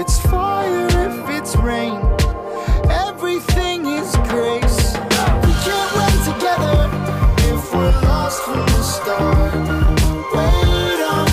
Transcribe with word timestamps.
It's 0.00 0.18
fire, 0.28 0.86
if 0.86 1.28
it's 1.28 1.54
rain, 1.56 2.00
everything 2.88 3.84
is 3.84 4.16
grace. 4.30 4.94
We 5.44 5.52
can't 5.64 5.92
run 5.98 6.16
together 6.32 6.78
if 7.52 7.74
we're 7.74 8.00
lost 8.08 8.42
from 8.44 8.60
the 8.60 8.82
start. 8.82 9.52
Wait 10.32 11.00
on 11.04 11.30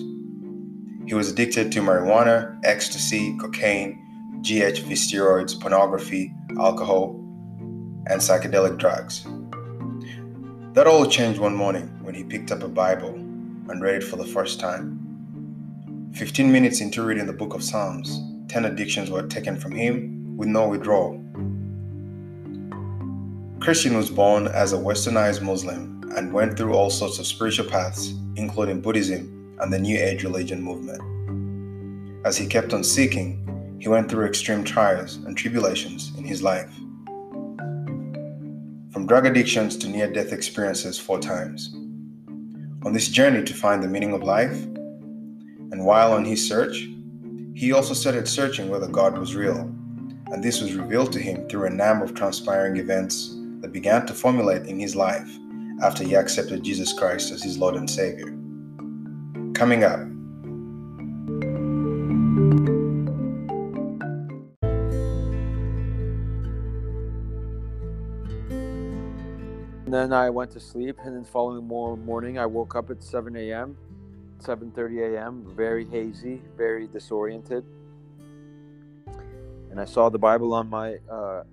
He 1.07 1.15
was 1.15 1.31
addicted 1.31 1.71
to 1.71 1.81
marijuana, 1.81 2.59
ecstasy, 2.65 3.39
cocaine, 3.39 4.03
GHB 4.47 4.93
steroids, 4.93 5.61
pornography, 5.61 6.33
alcohol, 6.57 7.17
and 8.07 8.21
psychedelic 8.21 8.79
drugs. 8.79 9.27
That 10.75 10.87
all 10.87 11.05
changed 11.07 11.41
one 11.41 11.57
morning 11.57 11.89
when 12.03 12.15
he 12.15 12.23
picked 12.23 12.53
up 12.53 12.63
a 12.63 12.69
Bible 12.69 13.09
and 13.09 13.83
read 13.83 13.97
it 13.97 14.05
for 14.05 14.15
the 14.15 14.25
first 14.25 14.61
time. 14.61 16.13
15 16.15 16.53
minutes 16.53 16.81
into 16.81 17.03
reading 17.03 17.27
the 17.27 17.33
book 17.33 17.55
of 17.55 17.65
Psalms, 17.65 18.23
10 18.47 18.67
addictions 18.67 19.11
were 19.11 19.27
taken 19.27 19.59
from 19.59 19.73
him 19.73 20.37
with 20.37 20.47
no 20.47 20.69
withdrawal. 20.69 21.21
Christian 23.59 23.97
was 23.97 24.11
born 24.11 24.47
as 24.47 24.73
a 24.73 24.77
westernized 24.77 25.43
Muslim 25.43 26.09
and 26.17 26.33
went 26.33 26.57
through 26.57 26.75
all 26.75 26.91
sorts 26.91 27.19
of 27.19 27.27
spiritual 27.27 27.69
paths, 27.69 28.15
including 28.37 28.81
Buddhism 28.81 29.57
and 29.61 29.73
the 29.73 29.79
New 29.81 29.99
Age 29.99 30.23
religion 30.23 30.63
movement. 30.63 31.03
As 32.25 32.37
he 32.37 32.47
kept 32.47 32.73
on 32.73 32.85
seeking, 32.85 33.43
he 33.79 33.89
went 33.89 34.11
through 34.11 34.27
extreme 34.27 34.65
trials 34.65 35.17
and 35.17 35.37
tribulations 35.37 36.13
in 36.17 36.25
his 36.25 36.43
life. 36.43 36.73
From 38.93 39.07
drug 39.07 39.27
addictions 39.27 39.77
to 39.79 39.89
near 39.89 40.11
death 40.11 40.33
experiences 40.33 40.99
four 40.99 41.19
times. 41.19 41.75
On 42.85 42.93
this 42.93 43.09
journey 43.09 43.45
to 43.45 43.55
find 43.55 43.83
the 43.83 43.89
meaning 43.89 44.13
of 44.13 44.23
life, 44.23 44.63
and 45.73 45.85
while 45.85 46.13
on 46.13 46.25
his 46.25 46.47
search, 46.47 46.89
he 47.55 47.73
also 47.73 47.95
started 47.95 48.29
searching 48.29 48.69
whether 48.69 48.87
God 48.87 49.19
was 49.19 49.35
real, 49.35 49.59
and 50.31 50.43
this 50.43 50.61
was 50.61 50.75
revealed 50.75 51.13
to 51.13 51.19
him 51.19 51.49
through 51.49 51.67
a 51.67 51.71
number 51.71 52.05
of 52.05 52.15
transpiring 52.15 52.77
events 52.77 53.35
that 53.61 53.73
began 53.73 54.07
to 54.07 54.15
formulate 54.15 54.67
in 54.67 54.79
his 54.79 54.95
life 54.97 55.29
after 55.83 56.05
he 56.05 56.15
accepted 56.15 56.63
Jesus 56.63 56.93
Christ 56.93 57.33
as 57.33 57.43
his 57.43 57.59
Lord 57.59 57.75
and 57.75 57.89
Savior. 57.89 58.35
Coming 59.55 59.85
up, 59.85 60.01
then 69.97 70.13
I 70.13 70.29
went 70.31 70.51
to 70.53 70.61
sleep, 70.61 70.99
and 71.03 71.17
then 71.17 71.25
following 71.25 71.67
morning, 71.67 72.39
I 72.39 72.47
woke 72.47 72.77
up 72.77 72.91
at 72.91 73.03
7 73.03 73.35
a.m., 73.35 73.77
7:30 74.39 75.17
a.m., 75.17 75.45
very 75.57 75.87
hazy, 75.87 76.43
very 76.57 76.87
disoriented, 76.87 77.65
and 79.71 79.81
I 79.81 79.87
saw 79.87 80.11
the 80.11 80.19
Bible 80.19 80.53
on 80.53 80.69
my 80.69 80.99
uh, 81.11 81.45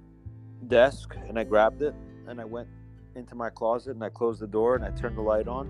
desk, 0.68 1.16
and 1.28 1.40
I 1.40 1.46
grabbed 1.46 1.82
it, 1.82 1.96
and 2.28 2.42
I 2.42 2.46
went 2.46 2.68
into 3.16 3.34
my 3.36 3.50
closet, 3.50 3.92
and 3.92 4.04
I 4.04 4.10
closed 4.10 4.42
the 4.42 4.48
door, 4.48 4.76
and 4.76 4.84
I 4.84 4.92
turned 4.92 5.18
the 5.18 5.22
light 5.22 5.48
on, 5.48 5.70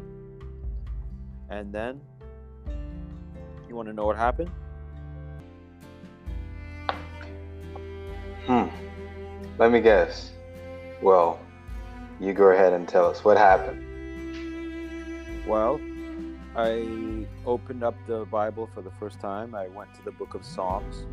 and 1.49 1.71
then, 1.71 2.01
you 3.69 3.75
want 3.75 3.87
to 3.87 3.93
know 3.93 4.05
what 4.05 4.17
happened? 4.17 4.51
Hmm. 8.47 8.67
Let 9.59 9.71
me 9.71 9.79
guess. 9.79 10.31
Well, 11.01 11.39
you 12.23 12.33
go 12.33 12.51
ahead 12.51 12.71
and 12.71 12.87
tell 12.87 13.05
us 13.05 13.25
what 13.25 13.37
happened. 13.37 13.83
Well, 15.45 15.81
I 16.55 17.25
opened 17.45 17.83
up 17.83 17.95
the 18.07 18.23
Bible 18.25 18.69
for 18.73 18.81
the 18.81 18.91
first 18.91 19.19
time. 19.19 19.53
I 19.53 19.67
went 19.67 19.93
to 19.95 20.03
the 20.05 20.11
book 20.11 20.33
of 20.33 20.45
Psalms, 20.45 21.05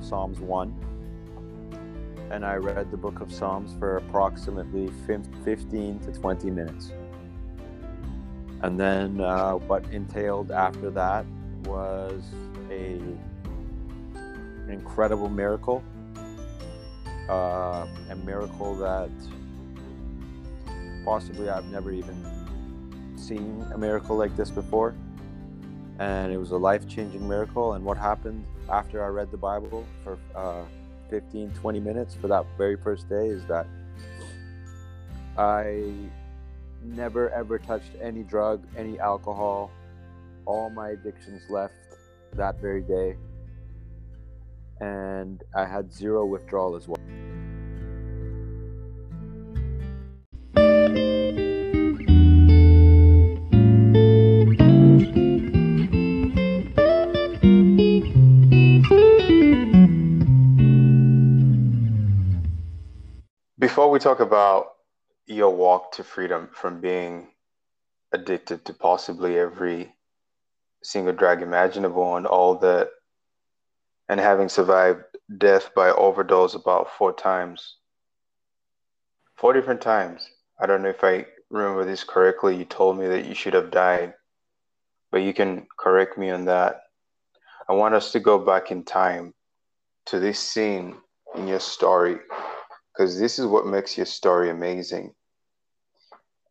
Psalms 0.00 0.38
1, 0.38 2.28
and 2.30 2.46
I 2.46 2.54
read 2.54 2.92
the 2.92 2.96
book 2.96 3.20
of 3.20 3.32
Psalms 3.32 3.74
for 3.80 3.96
approximately 3.96 4.92
15 5.06 5.98
to 5.98 6.12
20 6.12 6.50
minutes. 6.52 6.92
And 8.62 8.78
then 8.78 9.20
uh, 9.20 9.54
what 9.54 9.84
entailed 9.90 10.52
after 10.52 10.88
that 10.92 11.26
was 11.64 12.22
a 12.70 13.00
an 14.14 14.70
incredible 14.70 15.28
miracle, 15.28 15.82
uh, 17.28 17.86
a 18.08 18.16
miracle 18.24 18.74
that 18.76 19.10
possibly 21.04 21.48
I've 21.48 21.66
never 21.66 21.92
even 21.92 22.16
seen 23.16 23.64
a 23.72 23.78
miracle 23.78 24.16
like 24.16 24.36
this 24.36 24.50
before. 24.50 24.94
And 25.98 26.32
it 26.32 26.38
was 26.38 26.50
a 26.50 26.56
life 26.56 26.88
changing 26.88 27.26
miracle. 27.26 27.74
And 27.74 27.84
what 27.84 27.96
happened 27.96 28.44
after 28.68 29.04
I 29.04 29.08
read 29.08 29.30
the 29.30 29.36
Bible 29.36 29.86
for 30.02 30.18
uh, 30.34 30.64
15, 31.10 31.52
20 31.52 31.80
minutes 31.80 32.14
for 32.14 32.28
that 32.28 32.44
very 32.58 32.76
first 32.76 33.08
day 33.08 33.28
is 33.28 33.44
that 33.46 33.66
I 35.36 35.92
never 36.82 37.30
ever 37.30 37.58
touched 37.58 37.92
any 38.00 38.22
drug, 38.22 38.64
any 38.76 38.98
alcohol. 38.98 39.70
All 40.46 40.70
my 40.70 40.90
addictions 40.90 41.42
left 41.48 41.74
that 42.34 42.60
very 42.60 42.82
day. 42.82 43.16
And 44.80 45.42
I 45.54 45.64
had 45.64 45.92
zero 45.92 46.26
withdrawal 46.26 46.76
as 46.76 46.88
well. 46.88 47.00
Talk 64.04 64.20
about 64.20 64.72
your 65.24 65.48
walk 65.48 65.92
to 65.92 66.04
freedom 66.04 66.50
from 66.52 66.78
being 66.78 67.26
addicted 68.12 68.62
to 68.62 68.74
possibly 68.74 69.38
every 69.38 69.94
single 70.82 71.14
drug 71.14 71.40
imaginable 71.40 72.16
and 72.16 72.26
all 72.26 72.54
that, 72.56 72.90
and 74.10 74.20
having 74.20 74.50
survived 74.50 75.00
death 75.38 75.70
by 75.74 75.88
overdose 75.88 76.54
about 76.54 76.90
four 76.98 77.14
times, 77.14 77.76
four 79.36 79.54
different 79.54 79.80
times. 79.80 80.28
I 80.60 80.66
don't 80.66 80.82
know 80.82 80.90
if 80.90 81.02
I 81.02 81.24
remember 81.48 81.86
this 81.86 82.04
correctly. 82.04 82.56
You 82.56 82.66
told 82.66 82.98
me 82.98 83.06
that 83.06 83.24
you 83.24 83.34
should 83.34 83.54
have 83.54 83.70
died, 83.70 84.12
but 85.10 85.22
you 85.22 85.32
can 85.32 85.66
correct 85.78 86.18
me 86.18 86.28
on 86.28 86.44
that. 86.44 86.82
I 87.70 87.72
want 87.72 87.94
us 87.94 88.12
to 88.12 88.20
go 88.20 88.38
back 88.38 88.70
in 88.70 88.84
time 88.84 89.32
to 90.06 90.20
this 90.20 90.38
scene 90.38 90.94
in 91.34 91.48
your 91.48 91.60
story 91.60 92.18
because 92.94 93.18
this 93.18 93.38
is 93.38 93.46
what 93.46 93.66
makes 93.66 93.96
your 93.96 94.06
story 94.06 94.50
amazing. 94.50 95.14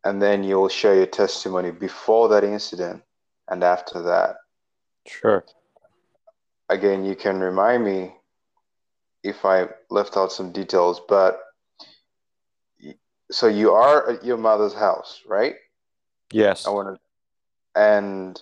And 0.04 0.20
then 0.20 0.44
you'll 0.44 0.68
share 0.68 0.94
your 0.94 1.06
testimony 1.06 1.70
before 1.70 2.28
that 2.28 2.44
incident 2.44 3.02
and 3.48 3.64
after 3.64 4.02
that. 4.02 4.36
Sure. 5.06 5.44
Again, 6.68 7.04
you 7.04 7.14
can 7.14 7.40
remind 7.40 7.84
me 7.84 8.14
if 9.22 9.44
I 9.44 9.68
left 9.88 10.16
out 10.16 10.32
some 10.32 10.52
details, 10.52 11.00
but 11.08 11.40
so 13.30 13.46
you 13.46 13.72
are 13.72 14.10
at 14.10 14.24
your 14.24 14.36
mother's 14.36 14.74
house, 14.74 15.22
right? 15.26 15.54
Yes. 16.30 16.66
I 16.66 16.70
want 16.70 16.96
to, 16.96 17.80
and 17.80 18.40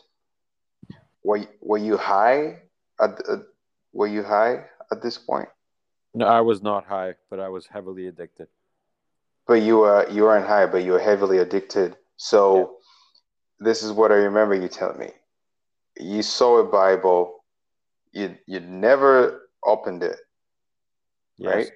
were 1.23 1.47
were 1.61 1.79
you 1.79 1.97
high 1.97 2.63
at, 3.01 3.11
at 3.29 3.43
were 3.93 4.09
you 4.09 4.25
high 4.25 4.65
at 4.91 5.03
this 5.03 5.19
point? 5.19 5.49
No, 6.15 6.27
I 6.27 6.41
was 6.41 6.63
not 6.63 6.85
high, 6.85 7.15
but 7.31 7.41
I 7.41 7.49
was 7.49 7.67
heavily 7.67 8.07
addicted. 8.07 8.49
But 9.47 9.63
you 9.63 9.79
were 9.79 10.09
you 10.11 10.25
weren't 10.25 10.47
high, 10.47 10.67
but 10.67 10.85
you 10.85 10.93
were 10.93 11.01
heavily 11.01 11.39
addicted. 11.39 11.97
So 12.17 12.57
yeah. 12.57 12.65
this 13.67 13.83
is 13.83 13.93
what 13.93 14.13
I 14.13 14.17
remember 14.17 14.55
you 14.55 14.69
telling 14.69 14.99
me. 14.99 15.11
You 15.99 16.23
saw 16.23 16.59
a 16.59 16.65
Bible, 16.65 17.45
you 18.13 18.37
you 18.47 18.61
never 18.61 19.49
opened 19.65 20.03
it. 20.03 20.19
Yes. 21.39 21.55
Right? 21.55 21.71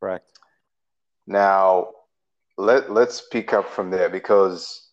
Correct. 0.00 0.38
Now 1.26 1.88
let 2.56 2.90
let's 2.90 3.22
pick 3.30 3.52
up 3.52 3.68
from 3.68 3.90
there 3.90 4.08
because 4.08 4.88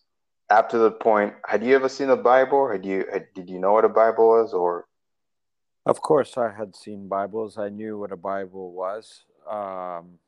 after 0.50 0.78
the 0.78 0.90
point, 0.90 1.34
had 1.46 1.64
you 1.64 1.74
ever 1.74 1.88
seen 1.88 2.10
a 2.10 2.16
Bible? 2.16 2.68
Had 2.70 2.84
you 2.84 3.06
had, 3.10 3.26
did 3.34 3.48
you 3.48 3.58
know 3.58 3.72
what 3.72 3.84
a 3.84 3.88
Bible 3.88 4.28
was 4.28 4.52
or 4.52 4.86
of 5.84 6.00
course, 6.00 6.36
I 6.36 6.50
had 6.50 6.76
seen 6.76 7.08
Bibles. 7.08 7.58
I 7.58 7.68
knew 7.68 7.98
what 7.98 8.12
a 8.12 8.16
Bible 8.16 8.72
was. 8.72 9.24
Um, 9.50 10.18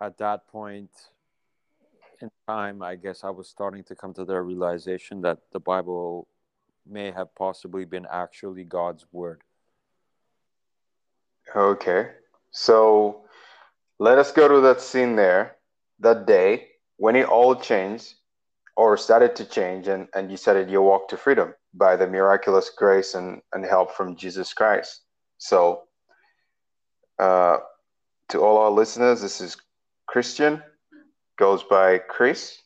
at 0.00 0.16
that 0.18 0.46
point 0.48 0.90
in 2.22 2.30
time, 2.48 2.82
I 2.82 2.96
guess 2.96 3.24
I 3.24 3.30
was 3.30 3.48
starting 3.48 3.84
to 3.84 3.94
come 3.94 4.14
to 4.14 4.24
the 4.24 4.40
realization 4.40 5.20
that 5.22 5.38
the 5.52 5.60
Bible 5.60 6.28
may 6.86 7.10
have 7.10 7.34
possibly 7.34 7.84
been 7.84 8.06
actually 8.10 8.64
God's 8.64 9.06
word. 9.12 9.42
Okay. 11.54 12.10
So 12.50 13.22
let 13.98 14.18
us 14.18 14.32
go 14.32 14.48
to 14.48 14.60
that 14.62 14.80
scene 14.80 15.16
there, 15.16 15.56
that 15.98 16.26
day 16.26 16.68
when 16.96 17.16
it 17.16 17.26
all 17.26 17.54
changed 17.54 18.14
or 18.80 18.96
started 18.96 19.36
to 19.36 19.44
change 19.44 19.88
and, 19.88 20.08
and 20.14 20.30
you 20.30 20.38
started 20.38 20.70
your 20.70 20.80
walk 20.80 21.06
to 21.06 21.14
freedom 21.14 21.52
by 21.74 21.96
the 21.96 22.06
miraculous 22.06 22.70
grace 22.70 23.14
and, 23.14 23.42
and 23.52 23.62
help 23.62 23.94
from 23.94 24.16
Jesus 24.16 24.54
Christ. 24.54 25.02
So, 25.36 25.82
uh, 27.18 27.58
to 28.30 28.40
all 28.40 28.56
our 28.56 28.70
listeners, 28.70 29.20
this 29.20 29.42
is 29.42 29.58
Christian, 30.06 30.62
goes 31.38 31.62
by 31.62 31.98
Chris. 31.98 32.56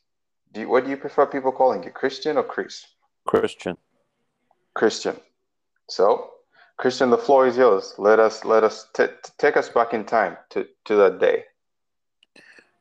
Do 0.52 0.61
you, 0.61 0.68
what 0.68 0.85
do 0.85 0.90
you 0.90 0.97
prefer 0.97 1.26
people 1.26 1.50
calling 1.50 1.83
you, 1.83 1.90
Christian 1.90 2.37
or 2.37 2.44
Chris? 2.44 2.87
Christian. 3.26 3.76
Christian. 4.76 5.16
So, 5.90 6.30
Christian, 6.76 7.11
the 7.11 7.18
floor 7.18 7.49
is 7.49 7.56
yours. 7.56 7.92
Let 7.99 8.21
us 8.21 8.44
let 8.44 8.62
us 8.62 8.87
t- 8.94 9.18
take 9.37 9.56
us 9.56 9.68
back 9.68 9.92
in 9.92 10.04
time 10.04 10.37
to, 10.50 10.68
to 10.85 10.94
that 10.94 11.18
day. 11.18 11.42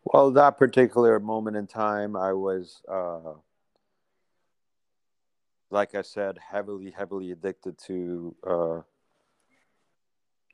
Well, 0.05 0.31
that 0.31 0.57
particular 0.57 1.19
moment 1.19 1.55
in 1.55 1.67
time, 1.67 2.15
I 2.15 2.33
was 2.33 2.81
uh, 2.91 3.33
like 5.73 5.95
I 5.95 6.03
said, 6.03 6.37
heavily, 6.37 6.91
heavily 6.91 7.31
addicted 7.31 7.79
to 7.87 8.35
uh, 8.47 8.81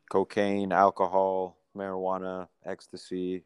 cocaine, 0.09 0.71
alcohol, 0.71 1.57
marijuana, 1.75 2.47
ecstasy, 2.65 3.43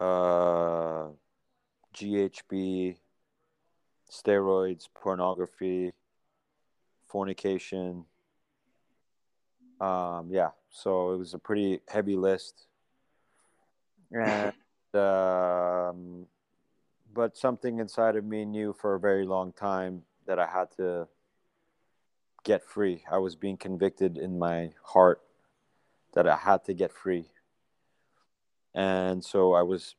uh, 0.00 1.10
GHB, 1.94 2.96
steroids, 4.10 4.88
pornography, 5.00 5.92
fornication. 7.06 8.04
Um, 9.80 10.28
yeah, 10.30 10.50
so 10.70 11.12
it 11.12 11.18
was 11.18 11.34
a 11.34 11.38
pretty 11.38 11.80
heavy 11.88 12.16
list. 12.16 12.66
And, 14.12 14.52
um, 14.94 16.26
but 17.12 17.36
something 17.36 17.78
inside 17.78 18.16
of 18.16 18.24
me 18.24 18.44
knew 18.44 18.72
for 18.72 18.94
a 18.94 19.00
very 19.00 19.26
long 19.26 19.52
time 19.52 20.02
that 20.26 20.38
I 20.38 20.46
had 20.46 20.70
to 20.76 21.08
get 22.44 22.62
free. 22.62 23.04
I 23.10 23.18
was 23.18 23.36
being 23.36 23.56
convicted 23.56 24.18
in 24.18 24.38
my 24.38 24.70
heart 24.82 25.20
that 26.14 26.28
I 26.28 26.36
had 26.36 26.64
to 26.66 26.74
get 26.74 26.92
free. 26.92 27.26
And 28.74 29.24
so 29.24 29.54
I 29.54 29.62
was, 29.62 29.96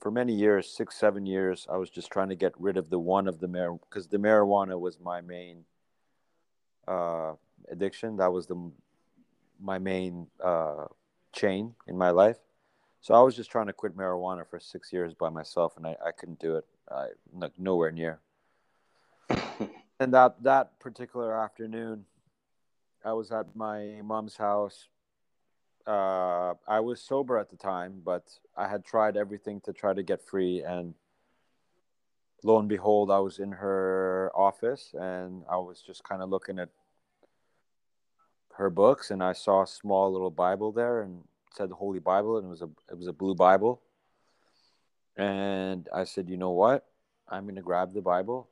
for 0.00 0.10
many 0.10 0.34
years, 0.34 0.68
six, 0.68 0.96
seven 0.96 1.26
years, 1.26 1.66
I 1.70 1.76
was 1.76 1.90
just 1.90 2.10
trying 2.10 2.30
to 2.30 2.34
get 2.34 2.52
rid 2.58 2.76
of 2.76 2.90
the 2.90 2.98
one 2.98 3.28
of 3.28 3.40
the 3.40 3.46
marijuana, 3.46 3.80
because 3.88 4.08
the 4.08 4.18
marijuana 4.18 4.78
was 4.78 4.98
my 4.98 5.20
main 5.20 5.64
uh, 6.88 7.34
addiction. 7.70 8.16
That 8.16 8.32
was 8.32 8.46
the 8.46 8.70
my 9.60 9.78
main 9.78 10.26
uh, 10.42 10.86
chain 11.32 11.74
in 11.86 11.96
my 11.96 12.10
life. 12.10 12.38
So 13.04 13.12
I 13.12 13.20
was 13.20 13.36
just 13.36 13.50
trying 13.50 13.66
to 13.66 13.74
quit 13.74 13.94
marijuana 13.94 14.48
for 14.48 14.58
six 14.58 14.90
years 14.90 15.12
by 15.12 15.28
myself, 15.28 15.76
and 15.76 15.86
I, 15.86 15.94
I 16.06 16.10
couldn't 16.10 16.38
do 16.38 16.56
it. 16.56 16.64
I 16.90 17.08
like 17.34 17.52
nowhere 17.58 17.90
near. 17.90 18.20
and 20.00 20.14
that 20.14 20.42
that 20.42 20.80
particular 20.80 21.38
afternoon, 21.38 22.06
I 23.04 23.12
was 23.12 23.30
at 23.30 23.54
my 23.54 24.00
mom's 24.02 24.38
house. 24.38 24.88
Uh, 25.86 26.54
I 26.66 26.80
was 26.80 27.02
sober 27.02 27.36
at 27.36 27.50
the 27.50 27.58
time, 27.58 28.00
but 28.02 28.24
I 28.56 28.68
had 28.68 28.86
tried 28.86 29.18
everything 29.18 29.60
to 29.66 29.74
try 29.74 29.92
to 29.92 30.02
get 30.02 30.26
free, 30.26 30.62
and 30.62 30.94
lo 32.42 32.58
and 32.58 32.70
behold, 32.70 33.10
I 33.10 33.18
was 33.18 33.38
in 33.38 33.52
her 33.52 34.32
office, 34.34 34.94
and 34.98 35.42
I 35.46 35.58
was 35.58 35.82
just 35.86 36.04
kind 36.04 36.22
of 36.22 36.30
looking 36.30 36.58
at 36.58 36.70
her 38.54 38.70
books, 38.70 39.10
and 39.10 39.22
I 39.22 39.34
saw 39.34 39.64
a 39.64 39.66
small 39.66 40.10
little 40.10 40.30
Bible 40.30 40.72
there, 40.72 41.02
and 41.02 41.24
said 41.56 41.70
the 41.70 41.74
Holy 41.74 42.00
Bible, 42.00 42.38
and 42.38 42.46
it 42.46 42.50
was 42.50 42.62
a 42.62 42.70
it 42.90 42.98
was 42.98 43.06
a 43.06 43.12
blue 43.12 43.34
Bible. 43.34 43.80
And 45.16 45.88
I 45.94 46.04
said, 46.04 46.28
you 46.28 46.36
know 46.36 46.50
what? 46.50 46.86
I'm 47.28 47.46
gonna 47.46 47.62
grab 47.62 47.94
the 47.94 48.02
Bible, 48.02 48.48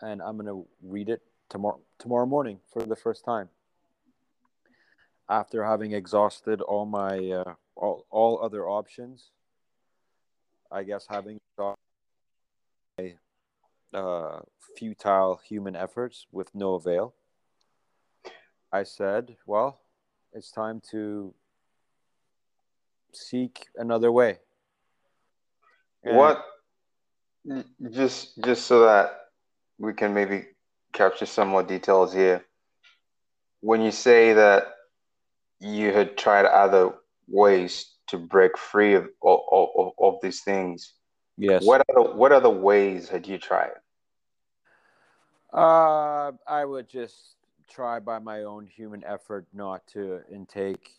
and 0.00 0.22
I'm 0.22 0.36
gonna 0.36 0.62
read 0.82 1.08
it 1.08 1.22
tomorrow 1.48 1.80
tomorrow 1.98 2.26
morning 2.26 2.60
for 2.72 2.82
the 2.84 2.96
first 2.96 3.24
time. 3.24 3.48
After 5.28 5.64
having 5.64 5.92
exhausted 5.92 6.60
all 6.60 6.86
my 6.86 7.30
uh, 7.30 7.54
all 7.74 8.06
all 8.10 8.42
other 8.42 8.68
options, 8.68 9.30
I 10.70 10.82
guess 10.84 11.06
having 11.08 11.38
my 11.58 13.14
uh, 13.92 14.40
futile 14.76 15.40
human 15.44 15.76
efforts 15.76 16.26
with 16.32 16.54
no 16.54 16.74
avail, 16.74 17.14
I 18.72 18.84
said, 18.84 19.36
well, 19.46 19.80
it's 20.32 20.50
time 20.50 20.80
to 20.90 21.34
seek 23.16 23.66
another 23.76 24.12
way. 24.12 24.38
And 26.04 26.16
What 26.16 26.44
just 27.90 28.42
just 28.44 28.66
so 28.66 28.80
that 28.80 29.20
we 29.78 29.92
can 29.92 30.14
maybe 30.14 30.46
capture 30.92 31.26
some 31.26 31.48
more 31.48 31.62
details 31.62 32.12
here. 32.12 32.44
When 33.60 33.80
you 33.80 33.90
say 33.90 34.32
that 34.32 34.68
you 35.60 35.92
had 35.92 36.16
tried 36.16 36.46
other 36.46 36.92
ways 37.28 37.94
to 38.08 38.18
break 38.18 38.56
free 38.56 38.94
of 38.94 39.08
of, 39.22 39.40
of, 39.52 39.92
of 39.98 40.14
these 40.22 40.42
things, 40.42 40.92
Yes. 41.36 41.64
what 41.64 41.84
other 41.90 42.14
what 42.14 42.32
other 42.32 42.50
ways 42.50 43.08
had 43.08 43.26
you 43.26 43.38
tried? 43.38 43.72
Uh, 45.52 46.32
I 46.46 46.64
would 46.64 46.88
just 46.88 47.36
try 47.68 47.98
by 47.98 48.18
my 48.18 48.42
own 48.42 48.66
human 48.66 49.04
effort 49.04 49.46
not 49.52 49.86
to 49.88 50.20
intake 50.30 50.92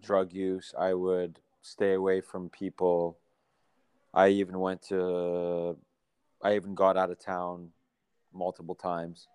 drug 0.00 0.32
use. 0.32 0.74
I 0.78 0.94
would 0.94 1.38
stay 1.60 1.94
away 1.94 2.20
from 2.20 2.48
people. 2.48 3.18
I 4.14 4.28
even 4.28 4.58
went 4.58 4.82
to, 4.88 5.76
I 6.42 6.56
even 6.56 6.74
got 6.74 6.96
out 6.96 7.10
of 7.10 7.18
town 7.18 7.70
multiple 8.32 8.74
times. 8.74 9.28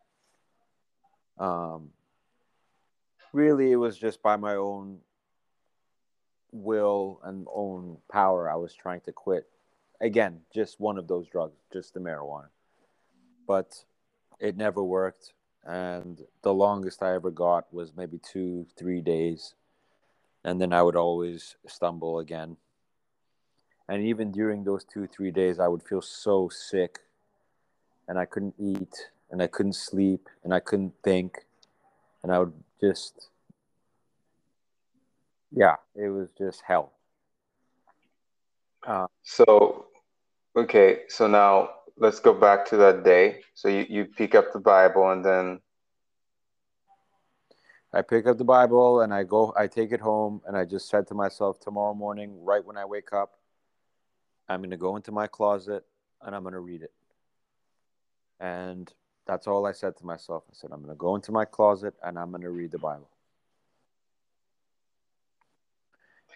Um, 1.37 1.89
really, 3.33 3.71
it 3.71 3.75
was 3.77 3.97
just 3.97 4.21
by 4.21 4.35
my 4.35 4.55
own 4.55 4.99
will 6.51 7.19
and 7.23 7.47
own 7.53 7.97
power 8.11 8.49
I 8.49 8.55
was 8.55 8.73
trying 8.73 9.01
to 9.01 9.11
quit. 9.11 9.47
Again, 10.01 10.41
just 10.53 10.79
one 10.79 10.97
of 10.97 11.07
those 11.07 11.27
drugs, 11.27 11.57
just 11.71 11.93
the 11.93 11.99
marijuana. 11.99 12.49
But 13.47 13.83
it 14.39 14.57
never 14.57 14.83
worked. 14.83 15.33
And 15.65 16.21
the 16.43 16.53
longest 16.53 17.03
I 17.03 17.15
ever 17.15 17.31
got 17.31 17.71
was 17.73 17.93
maybe 17.95 18.19
two, 18.19 18.65
three 18.77 19.01
days. 19.01 19.55
And 20.47 20.61
then 20.61 20.71
I 20.71 20.81
would 20.81 20.95
always 20.95 21.57
stumble 21.67 22.19
again. 22.19 22.55
And 23.89 24.01
even 24.01 24.31
during 24.31 24.63
those 24.63 24.85
two, 24.85 25.05
three 25.05 25.29
days, 25.29 25.59
I 25.59 25.67
would 25.67 25.83
feel 25.83 26.01
so 26.01 26.47
sick. 26.47 26.99
And 28.07 28.17
I 28.17 28.23
couldn't 28.23 28.55
eat, 28.57 29.09
and 29.29 29.41
I 29.41 29.47
couldn't 29.47 29.75
sleep, 29.75 30.29
and 30.45 30.53
I 30.53 30.61
couldn't 30.61 30.93
think. 31.03 31.39
And 32.23 32.31
I 32.31 32.39
would 32.39 32.53
just, 32.79 33.27
yeah, 35.51 35.75
it 35.95 36.07
was 36.07 36.29
just 36.37 36.61
hell. 36.65 36.93
Uh, 38.87 39.07
So, 39.23 39.87
okay, 40.55 41.01
so 41.09 41.27
now 41.27 41.71
let's 41.97 42.21
go 42.21 42.33
back 42.33 42.65
to 42.67 42.77
that 42.77 43.03
day. 43.03 43.41
So 43.53 43.67
you, 43.67 43.85
you 43.89 44.05
pick 44.05 44.33
up 44.33 44.53
the 44.53 44.61
Bible 44.61 45.11
and 45.11 45.25
then 45.25 45.59
I 47.97 48.03
pick 48.03 48.27
up 48.27 48.37
the 48.37 48.43
Bible 48.43 49.01
and 49.01 49.11
I 49.11 49.23
go, 49.23 49.51
I 49.57 49.65
take 49.65 49.91
it 49.91 49.99
home, 49.99 50.39
and 50.45 50.55
I 50.55 50.65
just 50.65 50.87
said 50.87 51.07
to 51.07 51.15
myself, 51.15 51.59
tomorrow 51.59 51.95
morning, 51.95 52.37
right 52.43 52.63
when 52.63 52.77
I 52.77 52.85
wake 52.85 53.11
up, 53.11 53.39
I'm 54.47 54.59
going 54.59 54.69
to 54.69 54.77
go 54.77 54.97
into 54.97 55.11
my 55.11 55.25
closet 55.25 55.83
and 56.21 56.35
I'm 56.35 56.43
going 56.43 56.53
to 56.53 56.59
read 56.59 56.83
it. 56.83 56.93
And 58.39 58.93
that's 59.25 59.47
all 59.47 59.65
I 59.65 59.71
said 59.71 59.97
to 59.97 60.05
myself. 60.05 60.43
I 60.47 60.53
said, 60.53 60.69
I'm 60.71 60.83
going 60.83 60.93
to 60.93 60.99
go 60.99 61.15
into 61.15 61.31
my 61.31 61.43
closet 61.43 61.95
and 62.03 62.19
I'm 62.19 62.29
going 62.29 62.43
to 62.43 62.51
read 62.51 62.69
the 62.69 62.77
Bible. 62.77 63.09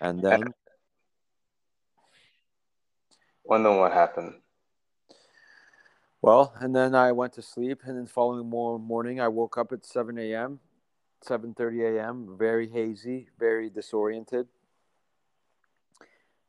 And 0.01 0.19
then, 0.19 0.45
well, 3.43 3.61
then 3.61 3.77
what 3.77 3.93
happened? 3.93 4.33
well, 6.23 6.55
and 6.59 6.75
then 6.75 6.95
I 6.95 7.11
went 7.11 7.33
to 7.33 7.43
sleep. 7.43 7.81
And 7.85 7.99
then 7.99 8.07
following 8.07 8.49
morning, 8.49 9.21
I 9.21 9.27
woke 9.27 9.59
up 9.59 9.71
at 9.71 9.85
7 9.85 10.17
a.m., 10.17 10.59
7.30 11.27 11.97
a.m., 11.97 12.35
very 12.37 12.67
hazy, 12.67 13.27
very 13.39 13.69
disoriented. 13.69 14.47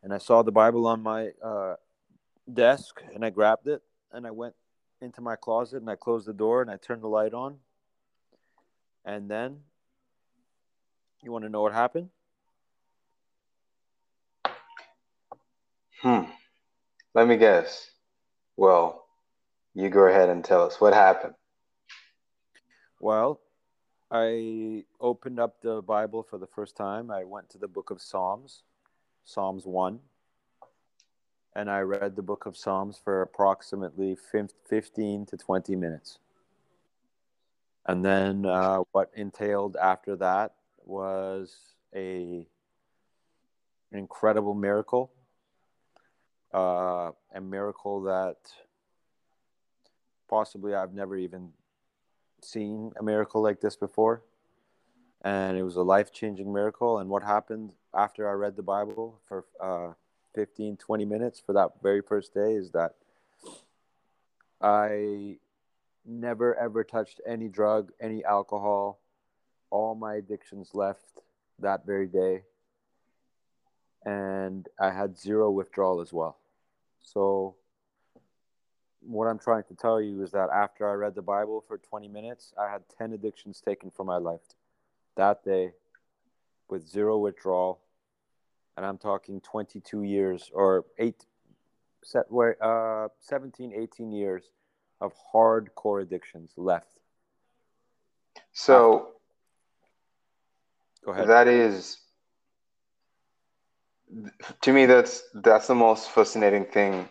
And 0.03 0.13
I 0.13 0.19
saw 0.19 0.43
the 0.43 0.53
Bible 0.53 0.87
on 0.87 1.03
my 1.03 1.31
uh, 1.43 1.77
desk 2.53 3.03
and 3.15 3.25
I 3.25 3.31
grabbed 3.31 3.69
it 3.69 3.83
and 4.13 4.27
I 4.27 4.31
went 4.31 4.55
into 5.01 5.21
my 5.21 5.37
closet 5.37 5.81
and 5.81 5.91
I 5.91 5.97
closed 5.97 6.27
the 6.27 6.33
door 6.33 6.63
and 6.63 6.71
I 6.71 6.77
turned 6.77 7.03
the 7.03 7.09
light 7.09 7.35
on. 7.35 7.59
And 9.05 9.31
then, 9.31 9.59
you 11.23 11.33
want 11.33 11.45
to 11.45 11.51
know 11.51 11.63
what 11.63 11.73
happened? 11.73 12.09
Hmm. 16.01 16.23
Let 17.15 17.29
me 17.29 17.37
guess. 17.37 17.91
Well, 18.57 19.05
you 19.75 19.89
go 19.89 20.05
ahead 20.05 20.29
and 20.29 20.45
tell 20.45 20.67
us 20.67 20.81
what 20.81 20.95
happened. 20.95 21.35
Well, 23.01 23.41
I 24.15 24.85
opened 25.01 25.41
up 25.41 25.63
the 25.63 25.81
Bible 25.81 26.23
for 26.23 26.37
the 26.37 26.47
first 26.47 26.77
time. 26.77 27.11
I 27.11 27.25
went 27.25 27.49
to 27.51 27.59
the 27.59 27.67
book 27.67 27.91
of 27.91 28.03
Psalms, 28.03 28.63
Psalms 29.25 29.65
1, 29.65 30.01
and 31.57 31.71
I 31.71 31.81
read 31.81 32.15
the 32.15 32.23
book 32.23 32.45
of 32.45 32.55
Psalms 32.55 33.01
for 33.03 33.23
approximately 33.23 34.15
15 34.69 35.25
to 35.25 35.37
20 35.39 35.77
minutes. 35.77 36.19
And 37.87 38.05
then 38.05 38.45
uh, 38.45 38.81
what 38.93 39.11
entailed 39.15 39.77
after 39.77 40.15
that 40.17 40.53
was 40.85 41.57
a 41.95 42.47
an 43.93 43.99
incredible 43.99 44.55
miracle, 44.55 45.11
uh, 46.53 47.13
a 47.35 47.41
miracle 47.41 48.03
that 48.03 48.37
possibly 50.29 50.75
I've 50.75 50.93
never 50.93 51.17
even 51.17 51.53
seen 52.45 52.93
a 52.99 53.03
miracle 53.03 53.43
like 53.43 53.61
this 53.61 53.77
before. 53.77 54.23
And 55.25 55.57
it 55.57 55.63
was 55.63 55.77
a 55.77 55.83
life 55.83 56.13
changing 56.13 56.53
miracle. 56.53 56.99
And 56.99 57.09
what 57.09 57.23
happened 57.23 57.73
after 57.95 58.29
I 58.29 58.33
read 58.33 58.57
the 58.57 58.63
Bible 58.63 59.21
for 59.29 59.45
uh, 59.61 59.93
15, 60.35 60.77
20 60.77 61.05
minutes 61.05 61.43
for 61.45 61.53
that 61.53 61.71
very 61.83 62.03
first 62.03 62.35
day 62.35 62.55
is 62.55 62.71
that 62.73 62.95
I 64.61 65.39
never 66.05 66.55
ever 66.57 66.85
touched 66.85 67.21
any 67.27 67.49
drug, 67.49 67.93
any 68.01 68.25
alcohol. 68.25 69.01
All 69.71 69.95
my 69.95 70.17
addictions 70.17 70.71
left 70.75 71.21
that 71.59 71.87
very 71.87 72.07
day. 72.07 72.43
And 74.05 74.69
I 74.81 74.91
had 74.91 75.19
zero 75.19 75.51
withdrawal 75.51 76.01
as 76.01 76.13
well. 76.13 76.39
So, 77.03 77.57
what 79.05 79.27
I'm 79.27 79.39
trying 79.39 79.65
to 79.65 79.75
tell 79.75 80.01
you 80.01 80.23
is 80.23 80.31
that 80.33 80.51
after 80.51 80.89
I 80.89 80.95
read 80.95 81.15
the 81.15 81.23
Bible 81.23 81.65
for 81.67 81.79
20 81.79 82.09
minutes, 82.09 82.53
I 82.59 82.71
had 82.71 82.83
10 82.99 83.13
addictions 83.13 83.61
taken 83.61 83.91
from 83.91 84.07
my 84.07 84.17
life 84.19 84.41
that 85.17 85.45
day 85.45 85.73
with 86.69 86.89
zero 86.89 87.19
withdrawal. 87.19 87.81
And 88.77 88.87
I'm 88.87 88.99
talking 88.99 89.41
22 89.41 90.03
years 90.03 90.51
or 90.55 90.87
eight, 90.99 91.27
set 92.03 92.31
where, 92.31 92.57
uh, 92.63 93.09
17, 93.21 93.73
18 93.75 94.13
years 94.13 94.45
of 95.01 95.13
hardcore 95.35 96.01
addictions 96.01 96.53
left. 96.57 96.99
So 98.53 99.09
Go 101.05 101.13
ahead. 101.13 101.29
that 101.29 101.49
is 101.49 101.99
to 104.61 104.73
me 104.73 104.87
that's 104.87 105.25
that's 105.35 105.67
the 105.67 105.75
most 105.75 106.11
fascinating 106.11 106.65
thing 106.67 107.09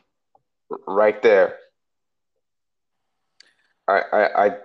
right 0.87 1.21
there. 1.21 1.57
I 3.87 4.01
I, 4.11 4.45
I 4.45 4.57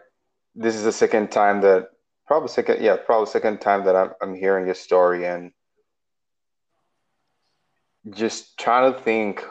this 0.54 0.74
is 0.74 0.84
the 0.84 0.92
second 0.92 1.30
time 1.30 1.60
that 1.62 1.90
probably 2.26 2.48
second 2.48 2.82
yeah 2.82 2.96
probably 2.96 3.26
second 3.26 3.60
time 3.60 3.84
that 3.84 3.96
I'm 3.96 4.10
I'm 4.22 4.34
hearing 4.34 4.66
your 4.66 4.74
story 4.74 5.26
and 5.26 5.52
just 8.10 8.58
trying 8.58 8.92
to 8.92 9.00
think 9.00 9.44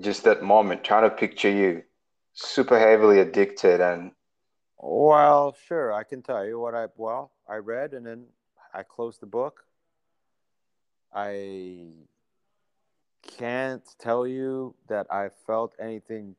just 0.00 0.24
that 0.24 0.42
moment 0.42 0.84
trying 0.84 1.08
to 1.08 1.16
picture 1.16 1.50
you 1.50 1.82
super 2.34 2.78
heavily 2.78 3.20
addicted 3.20 3.80
and 3.80 4.12
Well, 4.78 5.56
sure. 5.66 5.92
I 5.92 6.04
can 6.04 6.22
tell 6.22 6.44
you 6.46 6.58
what 6.58 6.74
I 6.74 6.86
well 6.96 7.32
I 7.48 7.56
read, 7.56 7.94
and 7.94 8.06
then 8.06 8.26
I 8.74 8.82
closed 8.82 9.20
the 9.20 9.26
book. 9.26 9.64
I 11.12 11.88
can't 13.22 13.84
tell 13.98 14.26
you 14.26 14.74
that 14.88 15.06
I 15.10 15.30
felt 15.46 15.74
anything 15.80 16.36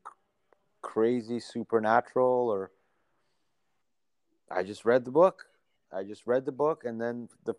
crazy 0.81 1.39
supernatural, 1.39 2.50
or 2.50 2.72
I 4.50 4.63
just 4.63 4.86
read 4.86 5.05
the 5.05 5.12
book. 5.12 5.46
I 5.91 6.03
just 6.03 6.27
read 6.27 6.46
the 6.46 6.51
book, 6.51 6.84
and 6.86 7.00
then 7.00 7.29
the 7.46 7.53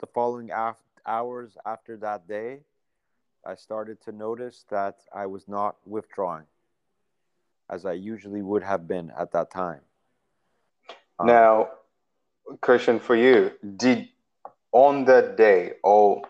the 0.00 0.06
following 0.06 0.50
af- 0.50 0.76
hours 1.06 1.56
after 1.66 1.96
that 1.98 2.28
day, 2.28 2.60
I 3.44 3.54
started 3.54 4.00
to 4.02 4.12
notice 4.12 4.64
that 4.70 4.96
I 5.14 5.26
was 5.26 5.48
not 5.48 5.76
withdrawing, 5.84 6.46
as 7.68 7.84
I 7.84 7.94
usually 7.94 8.42
would 8.42 8.62
have 8.62 8.86
been 8.86 9.10
at 9.18 9.32
that 9.32 9.50
time. 9.50 9.80
Um, 11.18 11.26
now 11.26 11.68
question 12.60 12.98
for 12.98 13.16
you 13.16 13.52
did 13.76 14.08
on 14.72 15.04
that 15.04 15.36
day 15.36 15.72
or 15.82 16.22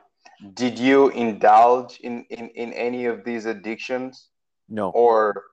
did 0.55 0.79
you 0.79 1.11
indulge 1.11 2.01
in, 2.01 2.25
in 2.31 2.49
in 2.51 2.73
any 2.73 3.07
of 3.07 3.25
these 3.25 3.47
addictions 3.47 4.29
no, 4.69 4.91
or 4.91 5.45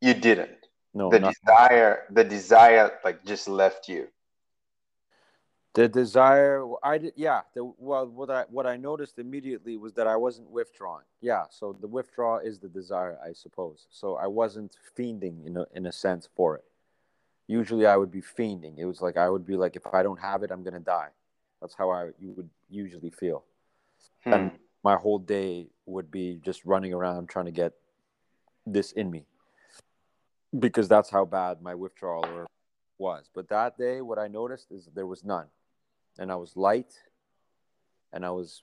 you 0.00 0.14
didn't 0.14 0.66
no, 0.94 1.10
the 1.10 1.20
not- 1.20 1.34
desire 1.34 2.04
the 2.10 2.24
desire 2.24 2.92
like 3.04 3.24
just 3.24 3.48
left 3.48 3.88
you 3.88 4.08
The 5.74 5.88
desire, 5.88 6.66
I 6.82 6.98
did, 6.98 7.12
yeah. 7.14 7.42
The 7.54 7.62
well, 7.78 8.06
what 8.08 8.28
I 8.28 8.42
what 8.50 8.66
I 8.66 8.76
noticed 8.76 9.20
immediately 9.20 9.76
was 9.76 9.92
that 9.94 10.08
I 10.08 10.16
wasn't 10.16 10.50
withdrawing. 10.50 11.06
Yeah, 11.20 11.44
so 11.48 11.76
the 11.80 11.86
withdraw 11.86 12.38
is 12.38 12.58
the 12.58 12.68
desire, 12.68 13.18
I 13.24 13.32
suppose. 13.32 13.86
So 13.90 14.16
I 14.16 14.26
wasn't 14.26 14.76
fiending 14.96 15.46
in 15.46 15.56
a 15.56 15.66
in 15.72 15.86
a 15.86 15.92
sense 15.92 16.28
for 16.34 16.56
it. 16.58 16.64
Usually, 17.46 17.86
I 17.86 17.96
would 17.96 18.10
be 18.10 18.20
fiending. 18.20 18.78
It 18.78 18.84
was 18.84 19.00
like 19.00 19.16
I 19.16 19.28
would 19.30 19.46
be 19.46 19.56
like, 19.56 19.76
if 19.76 19.86
I 19.94 20.02
don't 20.02 20.18
have 20.18 20.42
it, 20.42 20.50
I'm 20.50 20.64
gonna 20.64 20.80
die. 20.80 21.10
That's 21.60 21.76
how 21.78 21.90
I 21.90 22.10
you 22.18 22.32
would 22.36 22.50
usually 22.68 23.10
feel. 23.10 23.44
Hmm. 24.24 24.32
And 24.32 24.50
my 24.82 24.96
whole 24.96 25.20
day 25.20 25.70
would 25.86 26.10
be 26.10 26.40
just 26.42 26.64
running 26.64 26.92
around 26.92 27.28
trying 27.28 27.46
to 27.46 27.52
get 27.62 27.74
this 28.66 28.90
in 28.92 29.08
me, 29.08 29.22
because 30.58 30.88
that's 30.88 31.10
how 31.10 31.24
bad 31.24 31.62
my 31.62 31.74
withdrawal 31.74 32.46
was. 32.98 33.30
But 33.34 33.48
that 33.48 33.78
day, 33.78 34.00
what 34.00 34.18
I 34.18 34.28
noticed 34.28 34.72
is 34.72 34.88
there 34.94 35.06
was 35.06 35.24
none 35.24 35.46
and 36.18 36.30
I 36.30 36.36
was 36.36 36.56
light 36.56 36.94
and 38.12 38.24
I 38.24 38.30
was 38.30 38.62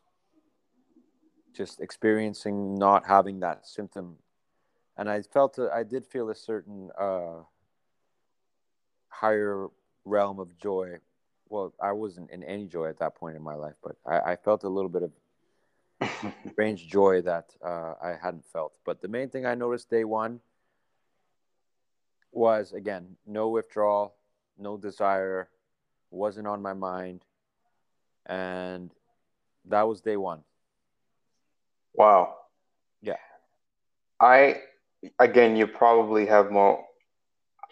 just 1.56 1.80
experiencing 1.80 2.76
not 2.76 3.06
having 3.06 3.39
that 3.39 3.67
symptom. 3.67 4.17
And 4.97 5.10
I 5.10 5.21
felt, 5.21 5.58
a, 5.58 5.69
I 5.73 5.84
did 5.84 6.06
feel 6.06 6.30
a 6.30 6.36
certain 6.36 6.89
uh, 7.00 7.43
higher 9.10 9.67
realm 10.06 10.39
of 10.39 10.58
joy. 10.58 10.97
Well, 11.50 11.73
I 11.82 11.93
wasn't 11.93 12.32
in 12.32 12.43
any 12.43 12.67
joy 12.67 12.89
at 12.89 13.00
that 13.00 13.15
point 13.15 13.36
in 13.36 13.41
my 13.41 13.56
life, 13.56 13.76
but 13.84 13.95
I, 14.06 14.32
I 14.32 14.36
felt 14.36 14.63
a 14.63 14.69
little 14.69 14.89
bit 14.89 15.04
of 15.04 15.12
strange 16.52 16.88
joy 16.88 17.21
that 17.21 17.56
uh, 17.65 17.93
I 18.04 18.15
hadn't 18.21 18.45
felt. 18.52 18.78
But 18.86 19.02
the 19.02 19.08
main 19.08 19.30
thing 19.30 19.45
I 19.45 19.56
noticed 19.56 19.89
day 19.89 20.04
one 20.04 20.41
was 22.38 22.73
again, 22.73 23.17
no 23.26 23.50
withdrawal, 23.50 24.15
no 24.58 24.78
desire, 24.78 25.50
wasn't 26.12 26.47
on 26.47 26.62
my 26.62 26.73
mind. 26.73 27.23
And 28.26 28.91
that 29.65 29.88
was 29.88 30.02
day 30.02 30.17
one. 30.17 30.43
wow 31.93 32.36
Yeah. 33.02 33.17
i 34.19 34.62
again 35.19 35.56
you 35.56 35.67
probably 35.67 36.26
have 36.28 36.52
more 36.52 36.84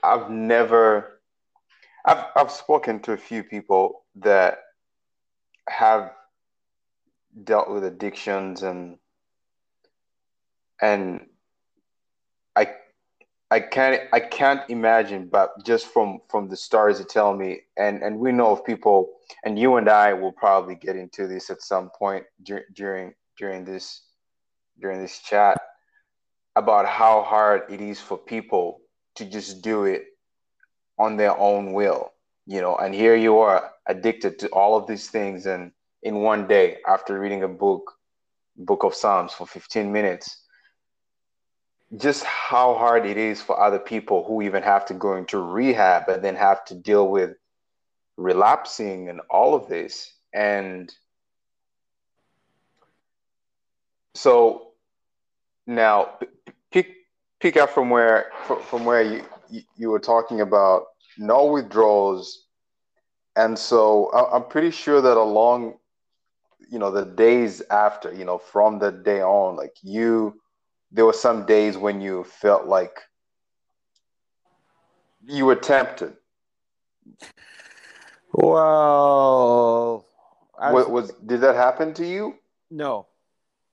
i've 0.04 0.30
never 0.30 1.20
i've 2.06 2.26
i've 2.36 2.52
spoken 2.52 3.00
to 3.02 3.14
a 3.14 3.18
few 3.18 3.44
people 3.44 4.04
that 4.16 4.60
have 5.70 6.12
dealt 7.44 7.70
with 7.70 7.84
addictions 7.84 8.64
and 8.64 8.98
and 10.82 11.28
i 12.56 12.68
i 13.56 13.60
can't 13.60 14.02
i 14.14 14.20
can't 14.20 14.62
imagine 14.70 15.28
but 15.28 15.50
just 15.66 15.88
from 15.88 16.20
from 16.30 16.48
the 16.50 16.58
stories 16.58 17.00
you 17.00 17.06
tell 17.06 17.34
me 17.36 17.52
and 17.78 18.04
and 18.04 18.20
we 18.20 18.32
know 18.32 18.52
of 18.52 18.66
people 18.66 19.00
and 19.44 19.58
you 19.58 19.78
and 19.78 19.90
i 19.90 20.14
will 20.14 20.32
probably 20.32 20.76
get 20.76 20.96
into 20.96 21.28
this 21.28 21.50
at 21.50 21.62
some 21.62 21.90
point 21.98 22.24
dur- 22.44 22.68
during 22.74 23.14
during 23.38 23.64
this 23.64 23.86
during 24.82 25.00
this 25.02 25.20
chat 25.20 25.58
about 26.56 26.86
how 26.86 27.22
hard 27.22 27.62
it 27.70 27.82
is 27.82 28.00
for 28.00 28.18
people 28.18 28.82
to 29.16 29.26
just 29.26 29.62
do 29.62 29.86
it 29.86 30.04
on 30.98 31.18
their 31.18 31.38
own 31.38 31.74
will 31.74 32.12
you 32.46 32.62
know? 32.62 32.76
And 32.76 32.94
here 32.94 33.16
you 33.16 33.40
are 33.40 33.72
addicted 33.88 34.40
to 34.40 34.48
all 34.50 34.78
of 34.78 34.88
these 34.88 35.10
things 35.10 35.46
and 35.46 35.72
in 36.04 36.16
one 36.18 36.48
day 36.48 36.78
after 36.88 37.20
reading 37.20 37.44
a 37.44 37.48
book 37.48 37.94
book 38.58 38.84
of 38.84 38.96
psalms 38.96 39.34
for 39.34 39.46
15 39.46 39.92
minutes 39.92 40.44
just 41.98 42.24
how 42.24 42.74
hard 42.74 43.06
it 43.06 43.18
is 43.18 43.42
for 43.42 43.60
other 43.60 43.80
people 43.80 44.24
who 44.26 44.42
even 44.42 44.64
have 44.64 44.86
to 44.88 44.94
go 44.94 45.16
into 45.16 45.40
rehab 45.40 46.10
and 46.10 46.24
then 46.24 46.36
have 46.36 46.66
to 46.66 46.76
deal 46.76 47.08
with 47.10 47.36
relapsing 48.18 49.10
and 49.10 49.22
all 49.30 49.54
of 49.54 49.68
this. 49.68 50.14
And 50.34 50.94
so 54.14 54.72
now 55.68 56.18
pick 56.72 56.96
pick 57.40 57.58
up 57.58 57.70
from 57.70 57.90
where 57.90 58.32
from 58.68 58.86
where 58.86 59.04
you, 59.04 59.24
you 59.78 59.90
were 59.90 60.00
talking 60.00 60.42
about 60.42 60.86
no 61.18 61.46
withdrawals. 61.46 62.46
And 63.36 63.60
so 63.60 64.12
i'm 64.14 64.46
pretty 64.46 64.72
sure 64.72 65.02
that 65.02 65.18
along 65.18 65.76
you 66.70 66.80
know 66.80 66.90
the 66.90 67.06
days 67.06 67.62
after 67.70 68.14
you 68.14 68.26
know 68.26 68.38
from 68.38 68.80
the 68.80 68.92
day 68.92 69.22
on 69.22 69.56
like 69.56 69.76
you 69.84 70.40
there 70.96 71.06
were 71.06 71.14
some 71.14 71.46
days 71.46 71.78
when 71.78 72.02
you 72.02 72.24
felt 72.24 72.66
like 72.66 73.02
you 75.28 75.46
were 75.46 75.56
tempted 75.56 76.14
Well, 78.32 80.06
as, 80.62 80.74
was, 80.74 80.88
was 80.88 81.12
did 81.26 81.42
that 81.42 81.56
happen 81.56 81.94
to 81.96 82.06
you 82.06 82.36
no, 82.72 83.08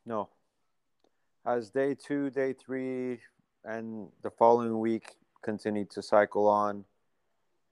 no. 0.06 0.28
As 1.44 1.70
day 1.70 1.94
two, 1.94 2.30
day 2.30 2.52
three, 2.52 3.18
and 3.64 4.08
the 4.22 4.30
following 4.30 4.78
week 4.78 5.16
continued 5.42 5.90
to 5.90 6.02
cycle 6.02 6.46
on, 6.46 6.84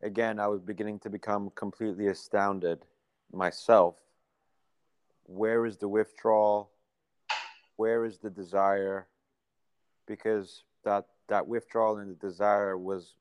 again, 0.03 0.41
I 0.41 0.49
was 0.49 0.61
beginning 0.61 0.99
to 1.01 1.11
become 1.11 1.53
completely 1.55 2.09
astounded 2.09 2.81
myself. 3.33 3.97
Where 5.25 5.67
is 5.67 5.77
the 5.77 5.89
withdrawal? 5.89 6.71
Where 7.77 8.05
is 8.05 8.19
the 8.19 8.31
desire? 8.31 9.07
Because 10.11 10.65
that 10.85 11.07
that 11.29 11.47
withdrawal 11.47 11.99
and 11.99 12.11
the 12.11 12.27
desire 12.27 12.77
was 12.77 13.15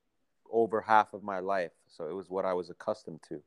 over 0.50 0.80
half 0.80 1.14
of 1.14 1.22
my 1.22 1.38
life, 1.38 1.70
so 1.86 2.08
it 2.08 2.12
was 2.12 2.28
what 2.28 2.44
I 2.44 2.52
was 2.52 2.68
accustomed 2.68 3.20
to 3.28 3.40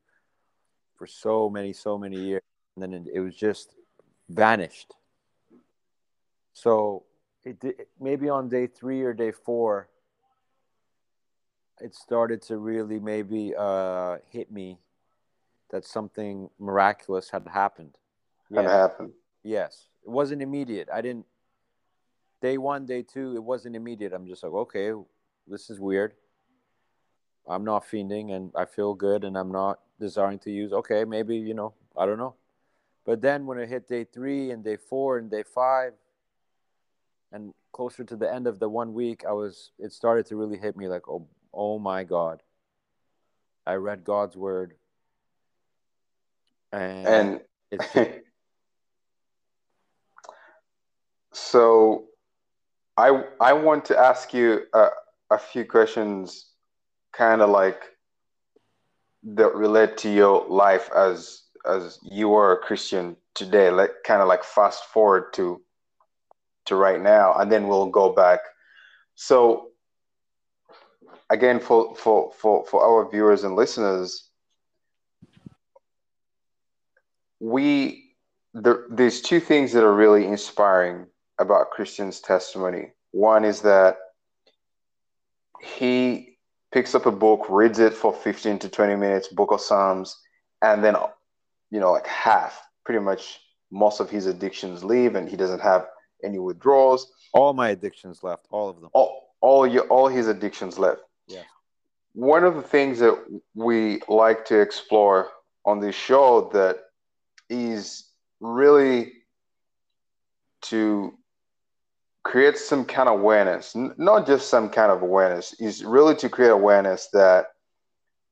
for 0.96 1.06
so 1.06 1.50
many, 1.50 1.74
so 1.74 1.98
many 1.98 2.18
years, 2.18 2.42
and 2.74 2.82
then 2.82 3.06
it, 3.12 3.20
was 3.20 3.36
just 3.36 3.74
vanished. 4.30 4.94
So 6.54 7.04
it 7.44 7.60
did, 7.60 7.74
maybe 8.00 8.30
on 8.30 8.48
day 8.48 8.66
three 8.66 9.02
or 9.02 9.12
day 9.12 9.32
four, 9.32 9.88
it 11.80 11.94
started 11.94 12.40
to 12.42 12.56
really 12.56 12.98
maybe 12.98 13.52
uh, 13.58 14.16
hit 14.30 14.50
me 14.50 14.78
that 15.70 15.84
something 15.84 16.48
miraculous 16.58 17.28
had 17.28 17.46
happened. 17.48 17.98
Had 18.54 18.66
happened. 18.66 19.12
Yes, 19.42 19.88
it 20.04 20.10
wasn't 20.10 20.40
immediate. 20.40 20.88
I 20.92 21.02
didn't. 21.02 21.26
Day 22.44 22.58
one, 22.58 22.84
day 22.84 23.00
two, 23.00 23.34
it 23.34 23.42
wasn't 23.42 23.74
immediate. 23.74 24.12
I'm 24.12 24.26
just 24.26 24.42
like, 24.42 24.52
okay, 24.52 24.90
this 25.48 25.70
is 25.70 25.80
weird. 25.80 26.12
I'm 27.48 27.64
not 27.64 27.86
fiending, 27.86 28.32
and 28.36 28.52
I 28.54 28.66
feel 28.66 28.92
good, 28.92 29.24
and 29.24 29.34
I'm 29.34 29.50
not 29.50 29.78
desiring 29.98 30.38
to 30.40 30.50
use. 30.50 30.70
Okay, 30.70 31.06
maybe 31.06 31.38
you 31.38 31.54
know, 31.54 31.72
I 31.96 32.04
don't 32.04 32.18
know. 32.18 32.34
But 33.06 33.22
then 33.22 33.46
when 33.46 33.56
it 33.56 33.70
hit 33.70 33.88
day 33.88 34.04
three 34.04 34.50
and 34.50 34.62
day 34.62 34.76
four 34.76 35.16
and 35.16 35.30
day 35.30 35.42
five, 35.42 35.94
and 37.32 37.54
closer 37.72 38.04
to 38.04 38.14
the 38.14 38.30
end 38.30 38.46
of 38.46 38.58
the 38.58 38.68
one 38.68 38.92
week, 38.92 39.24
I 39.26 39.32
was. 39.32 39.70
It 39.78 39.94
started 39.94 40.26
to 40.26 40.36
really 40.36 40.58
hit 40.58 40.76
me 40.76 40.86
like, 40.86 41.08
oh, 41.08 41.26
oh 41.54 41.78
my 41.78 42.04
God. 42.04 42.42
I 43.66 43.76
read 43.76 44.04
God's 44.04 44.36
word, 44.36 44.74
and, 46.72 47.06
And 47.06 47.40
it's 47.70 48.22
so 51.32 52.04
I 52.96 53.24
I 53.40 53.52
want 53.52 53.84
to 53.86 53.98
ask 53.98 54.32
you 54.32 54.62
a, 54.72 54.88
a 55.30 55.38
few 55.38 55.64
questions 55.64 56.50
kind 57.12 57.42
of 57.42 57.50
like 57.50 57.82
that 59.24 59.54
relate 59.54 59.96
to 59.98 60.12
your 60.12 60.46
life 60.48 60.90
as 60.94 61.42
as 61.66 61.98
you 62.02 62.34
are 62.34 62.52
a 62.52 62.58
Christian 62.58 63.16
today, 63.34 63.70
like 63.70 63.90
kind 64.04 64.20
of 64.20 64.28
like 64.28 64.44
fast 64.44 64.84
forward 64.86 65.32
to 65.34 65.60
to 66.66 66.76
right 66.76 67.00
now, 67.00 67.34
and 67.34 67.50
then 67.50 67.68
we'll 67.68 67.90
go 67.90 68.12
back. 68.12 68.40
So 69.16 69.70
again, 71.30 71.58
for 71.58 71.94
for 71.96 72.32
for 72.32 72.64
for 72.66 72.82
our 72.82 73.10
viewers 73.10 73.44
and 73.44 73.56
listeners, 73.56 74.30
we 77.40 78.14
there, 78.52 78.84
there's 78.88 79.20
two 79.20 79.40
things 79.40 79.72
that 79.72 79.82
are 79.82 79.94
really 79.94 80.26
inspiring 80.26 81.06
about 81.38 81.70
Christian's 81.70 82.20
testimony. 82.20 82.92
One 83.12 83.44
is 83.44 83.60
that 83.62 83.96
he 85.62 86.38
picks 86.72 86.94
up 86.94 87.06
a 87.06 87.12
book, 87.12 87.46
reads 87.48 87.78
it 87.78 87.94
for 87.94 88.12
15 88.12 88.58
to 88.60 88.68
20 88.68 88.96
minutes, 88.96 89.28
book 89.28 89.52
of 89.52 89.60
Psalms, 89.60 90.20
and 90.62 90.82
then, 90.82 90.96
you 91.70 91.80
know, 91.80 91.92
like 91.92 92.06
half, 92.06 92.60
pretty 92.84 93.00
much 93.00 93.40
most 93.70 94.00
of 94.00 94.10
his 94.10 94.26
addictions 94.26 94.84
leave 94.84 95.14
and 95.14 95.28
he 95.28 95.36
doesn't 95.36 95.60
have 95.60 95.86
any 96.22 96.38
withdrawals. 96.38 97.12
all 97.32 97.52
my 97.52 97.70
addictions 97.70 98.22
left, 98.22 98.46
all 98.50 98.68
of 98.68 98.80
them. 98.80 98.90
All, 98.92 99.34
all, 99.40 99.66
your, 99.66 99.84
all 99.88 100.08
his 100.08 100.28
addictions 100.28 100.78
left. 100.78 101.02
Yeah. 101.26 101.42
One 102.14 102.44
of 102.44 102.54
the 102.54 102.62
things 102.62 102.98
that 103.00 103.16
we 103.54 104.00
like 104.08 104.44
to 104.46 104.60
explore 104.60 105.28
on 105.66 105.80
this 105.80 105.94
show 105.94 106.50
that 106.52 106.78
is 107.50 108.10
really 108.40 109.12
to 110.62 111.16
create 112.24 112.56
some 112.58 112.84
kind 112.84 113.08
of 113.08 113.20
awareness, 113.20 113.76
n- 113.76 113.94
not 113.96 114.26
just 114.26 114.48
some 114.48 114.68
kind 114.68 114.90
of 114.90 115.02
awareness, 115.02 115.54
is 115.60 115.84
really 115.84 116.16
to 116.16 116.28
create 116.28 116.50
awareness 116.50 117.08
that 117.12 117.46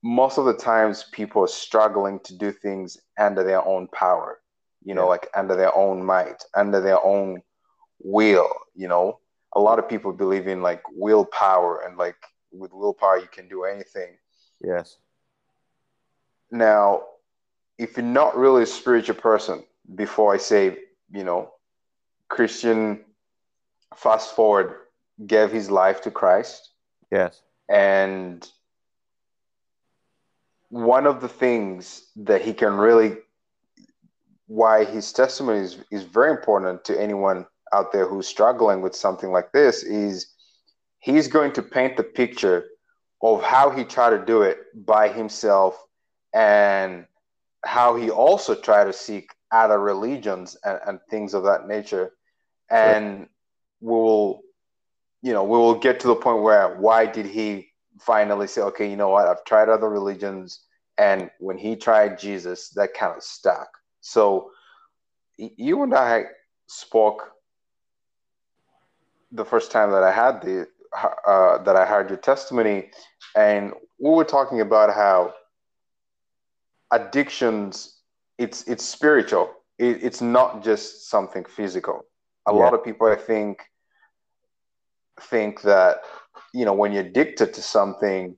most 0.03 0.39
of 0.39 0.47
the 0.47 0.55
times 0.55 1.05
people 1.13 1.45
are 1.45 1.49
struggling 1.49 2.19
to 2.21 2.37
do 2.37 2.51
things 2.51 2.99
under 3.19 3.45
their 3.45 3.65
own 3.65 3.87
power, 3.89 4.41
you 4.83 4.95
know, 4.95 5.03
Yeah. 5.03 5.09
like 5.11 5.29
under 5.35 5.55
their 5.55 5.75
own 5.77 6.05
might, 6.05 6.43
under 6.55 6.81
their 6.81 7.01
own 7.05 7.43
will, 8.03 8.51
you 8.75 8.89
know. 8.89 9.21
A 9.55 9.61
lot 9.61 9.79
of 9.79 9.89
people 9.89 10.13
believe 10.13 10.49
in 10.49 10.63
like 10.63 10.83
willpower 10.91 11.83
and 11.87 11.97
like 11.99 12.17
with 12.51 12.73
willpower 12.73 13.19
you 13.19 13.29
can 13.29 13.49
do 13.49 13.65
anything. 13.65 14.19
Yes. 14.61 14.97
Now, 16.51 17.03
if 17.79 17.97
you're 17.97 18.07
not 18.07 18.37
really 18.37 18.63
a 18.63 18.67
spiritual 18.67 19.17
person, 19.17 19.65
before 19.95 20.33
I 20.35 20.39
say, 20.39 20.79
you 21.11 21.25
know, 21.25 21.53
Christian, 22.29 23.05
fast 23.97 24.35
forward, 24.35 24.75
gave 25.27 25.51
his 25.51 25.71
life 25.71 26.01
to 26.03 26.11
Christ. 26.11 26.71
Yes. 27.11 27.43
And 27.69 28.49
one 30.69 31.07
of 31.07 31.21
the 31.21 31.29
things 31.29 32.07
that 32.17 32.43
he 32.43 32.53
can 32.55 32.75
really, 32.75 33.17
why 34.47 34.85
his 34.85 35.13
testimony 35.13 35.61
is, 35.61 35.79
is 35.91 36.03
very 36.03 36.31
important 36.31 36.85
to 36.85 37.01
anyone 37.01 37.47
out 37.73 37.93
there 37.93 38.07
who's 38.07 38.27
struggling 38.27 38.81
with 38.81 38.95
something 38.95 39.31
like 39.31 39.53
this, 39.53 39.83
is 39.83 40.29
he's 41.01 41.29
going 41.29 41.53
to 41.53 41.63
paint 41.63 41.97
the 41.97 42.03
picture 42.03 42.67
of 43.23 43.43
how 43.43 43.71
he 43.71 43.85
tried 43.85 44.11
to 44.11 44.25
do 44.25 44.43
it 44.43 44.59
by 44.87 45.09
himself 45.09 45.81
and 46.35 47.07
how 47.65 47.95
he 47.97 48.11
also 48.11 48.55
tried 48.55 48.85
to 48.85 48.93
seek 48.93 49.31
other 49.53 49.79
religions 49.79 50.57
and, 50.65 50.81
and 50.87 51.01
things 51.11 51.35
of 51.35 51.45
that 51.45 51.69
nature. 51.69 52.13
And 52.71 53.29
will, 53.83 54.41
you 55.23 55.33
know, 55.33 55.45
we 55.45 55.59
will 55.59 55.75
get 55.75 56.01
to 56.01 56.09
the 56.09 56.15
point 56.17 56.43
where 56.43 56.77
why 56.77 57.05
did 57.07 57.27
he 57.27 57.69
finally 58.01 58.47
say, 58.47 58.63
okay, 58.63 58.89
you 58.89 58.97
know 58.97 59.11
what, 59.11 59.29
I've 59.29 59.45
tried 59.45 59.69
other 59.69 59.91
religions. 59.91 60.65
And 60.99 61.31
when 61.41 61.59
he 61.59 61.77
tried 61.77 62.19
Jesus, 62.19 62.71
that 62.71 62.95
kind 62.95 63.17
of 63.17 63.23
stuck. 63.23 63.69
So 64.01 64.51
you 65.37 65.83
and 65.83 65.95
I 65.95 66.25
spoke 66.67 67.31
the 69.33 69.45
first 69.45 69.71
time 69.71 69.91
that 69.91 70.03
I 70.03 70.13
had 70.13 70.43
the 70.43 70.69
uh, 71.27 71.59
that 71.63 71.75
I 71.75 71.87
heard 71.87 72.11
your 72.11 72.19
testimony, 72.19 72.91
and 73.35 73.73
we 73.99 74.11
were 74.11 74.25
talking 74.25 74.61
about 74.61 74.95
how 74.95 75.33
addictions 76.91 78.03
it's 78.39 78.69
it's 78.69 78.85
spiritual. 78.85 79.51
It, 79.79 80.03
it's 80.03 80.21
not 80.21 80.63
just 80.63 81.09
something 81.09 81.45
physical. 81.45 82.03
A 82.47 82.53
Yeah. 82.53 82.59
lot 82.59 82.75
of 82.75 82.85
people, 82.85 83.07
I 83.07 83.17
think, 83.17 83.61
think 85.21 85.63
that 85.63 86.03
you 86.53 86.65
know 86.65 86.73
when 86.73 86.93
you're 86.93 87.05
addicted 87.05 87.55
to 87.55 87.63
something, 87.63 88.37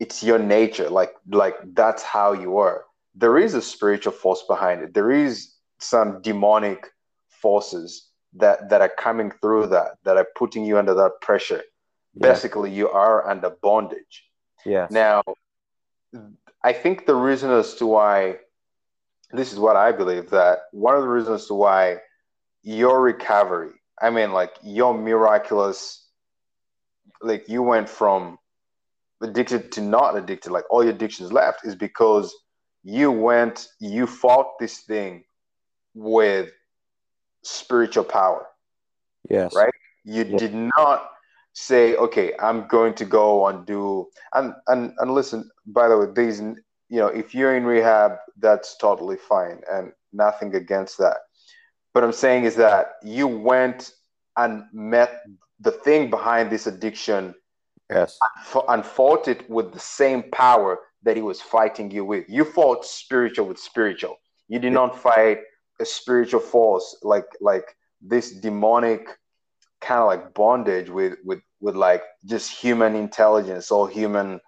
it's 0.00 0.22
your 0.22 0.38
nature. 0.38 0.88
Like 0.88 1.14
like 1.30 1.56
that's 1.74 2.02
how 2.02 2.32
you 2.32 2.58
are. 2.58 2.84
There 3.14 3.38
is 3.38 3.54
a 3.54 3.62
spiritual 3.62 4.12
force 4.12 4.42
behind 4.48 4.82
it. 4.82 4.94
There 4.94 5.10
is 5.10 5.54
some 5.78 6.22
demonic 6.22 6.88
forces 7.28 8.08
that 8.34 8.70
that 8.70 8.80
are 8.80 8.92
coming 8.98 9.30
through 9.30 9.66
that 9.68 9.98
that 10.04 10.16
are 10.16 10.28
putting 10.36 10.64
you 10.64 10.78
under 10.78 10.94
that 10.94 11.20
pressure. 11.20 11.62
Yeah. 12.14 12.28
Basically, 12.28 12.70
you 12.70 12.88
are 12.90 13.28
under 13.28 13.50
bondage. 13.50 14.24
yeah 14.64 14.86
Now, 14.90 15.22
I 16.62 16.72
think 16.72 17.06
the 17.06 17.14
reason 17.14 17.50
as 17.50 17.74
to 17.76 17.86
why 17.86 18.36
this 19.32 19.52
is 19.52 19.58
what 19.58 19.76
I 19.76 19.92
believe 19.92 20.30
that 20.30 20.60
one 20.72 20.94
of 20.94 21.02
the 21.02 21.08
reasons 21.08 21.46
to 21.46 21.54
why 21.54 21.98
your 22.62 23.00
recovery, 23.00 23.72
I 24.00 24.10
mean, 24.10 24.32
like 24.32 24.54
your 24.62 24.96
miraculous, 24.96 26.01
like 27.20 27.48
you 27.48 27.62
went 27.62 27.88
from 27.88 28.38
addicted 29.22 29.72
to 29.72 29.80
not 29.80 30.16
addicted, 30.16 30.50
like 30.50 30.64
all 30.70 30.82
your 30.82 30.92
addictions 30.92 31.32
left, 31.32 31.64
is 31.64 31.74
because 31.74 32.34
you 32.82 33.12
went, 33.12 33.68
you 33.80 34.06
fought 34.06 34.58
this 34.58 34.80
thing 34.80 35.24
with 35.94 36.50
spiritual 37.44 38.04
power 38.04 38.46
yes. 39.28 39.54
right? 39.54 39.74
You 40.04 40.24
Yeah. 40.24 40.38
did 40.38 40.54
not 40.76 41.10
say, 41.52 41.96
okay, 41.96 42.32
I'm 42.40 42.66
going 42.68 42.94
to 42.94 43.04
go 43.04 43.46
and 43.46 43.66
do 43.66 44.08
and 44.34 44.54
and 44.68 44.92
and 44.98 45.14
listen. 45.14 45.50
By 45.66 45.88
the 45.88 45.98
way, 45.98 46.06
these 46.14 46.40
you 46.40 46.98
know, 47.00 47.08
if 47.08 47.34
you're 47.34 47.56
in 47.56 47.64
rehab, 47.64 48.12
that's 48.38 48.76
totally 48.76 49.16
fine 49.16 49.60
and 49.70 49.92
nothing 50.12 50.54
against 50.54 50.98
that. 50.98 51.18
But 51.94 52.04
I'm 52.04 52.12
saying 52.12 52.44
is 52.44 52.56
that 52.56 52.94
you 53.02 53.26
went 53.26 53.92
and 54.36 54.64
met 54.72 55.22
the 55.62 55.70
thing 55.72 56.10
behind 56.10 56.50
this 56.50 56.66
addiction 56.66 57.34
Yes. 57.90 58.18
and 58.68 58.84
fought 58.86 59.28
it 59.28 59.48
with 59.50 59.72
the 59.72 59.78
same 59.80 60.22
power 60.30 60.78
that 61.02 61.16
he 61.16 61.22
was 61.22 61.42
fighting 61.42 61.90
you 61.90 62.04
with. 62.04 62.24
You 62.28 62.44
fought 62.44 62.86
spiritual 62.86 63.46
with 63.46 63.58
spiritual. 63.58 64.16
You 64.48 64.58
did 64.58 64.72
not 64.72 64.98
fight 64.98 65.38
a 65.80 65.84
spiritual 65.84 66.40
force 66.40 66.96
like 67.02 67.26
like 67.40 67.66
this 68.00 68.30
demonic 68.32 69.08
kind 69.80 70.00
of 70.00 70.06
like 70.06 70.32
bondage 70.34 70.88
with 70.88 71.14
with 71.24 71.40
with 71.60 71.76
like 71.76 72.02
just 72.24 72.50
human 72.50 72.94
intelligence 72.94 73.70
or 73.70 73.88
human 73.88 74.40